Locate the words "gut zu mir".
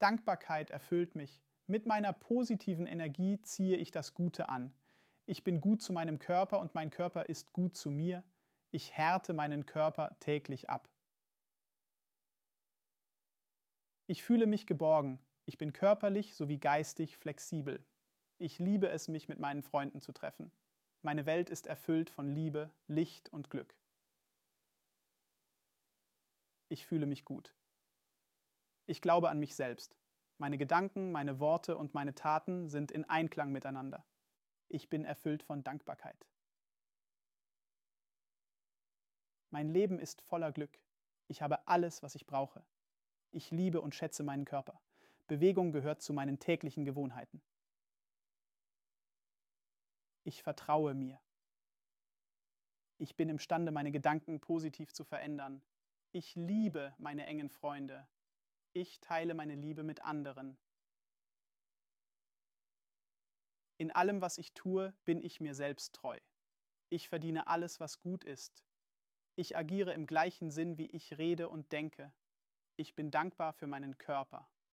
7.52-8.24